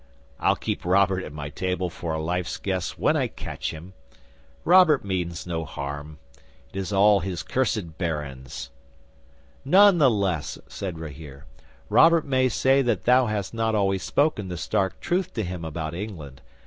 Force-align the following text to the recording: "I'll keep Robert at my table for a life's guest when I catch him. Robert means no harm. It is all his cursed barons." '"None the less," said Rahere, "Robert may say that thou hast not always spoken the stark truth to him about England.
"I'll 0.39 0.55
keep 0.55 0.83
Robert 0.83 1.23
at 1.23 1.31
my 1.31 1.49
table 1.51 1.91
for 1.91 2.13
a 2.15 2.19
life's 2.19 2.57
guest 2.57 2.97
when 2.97 3.15
I 3.15 3.27
catch 3.27 3.69
him. 3.69 3.93
Robert 4.65 5.05
means 5.05 5.45
no 5.45 5.63
harm. 5.63 6.17
It 6.73 6.79
is 6.79 6.91
all 6.91 7.19
his 7.19 7.43
cursed 7.43 7.99
barons." 7.99 8.71
'"None 9.63 9.99
the 9.99 10.09
less," 10.09 10.57
said 10.65 10.97
Rahere, 10.97 11.43
"Robert 11.87 12.25
may 12.25 12.49
say 12.49 12.81
that 12.81 13.03
thou 13.05 13.27
hast 13.27 13.53
not 13.53 13.75
always 13.75 14.01
spoken 14.01 14.47
the 14.47 14.57
stark 14.57 14.99
truth 15.01 15.35
to 15.35 15.43
him 15.43 15.63
about 15.63 15.93
England. 15.93 16.41